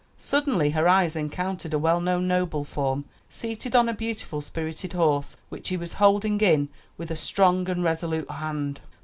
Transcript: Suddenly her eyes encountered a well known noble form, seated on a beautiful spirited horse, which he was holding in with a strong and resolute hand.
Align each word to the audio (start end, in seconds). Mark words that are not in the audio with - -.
Suddenly 0.17 0.71
her 0.71 0.87
eyes 0.87 1.15
encountered 1.15 1.75
a 1.75 1.77
well 1.77 2.01
known 2.01 2.27
noble 2.27 2.63
form, 2.63 3.05
seated 3.29 3.75
on 3.75 3.87
a 3.87 3.93
beautiful 3.93 4.41
spirited 4.41 4.93
horse, 4.93 5.37
which 5.49 5.69
he 5.69 5.77
was 5.77 5.93
holding 5.93 6.39
in 6.41 6.69
with 6.97 7.11
a 7.11 7.15
strong 7.15 7.69
and 7.69 7.83
resolute 7.83 8.31
hand. 8.31 8.81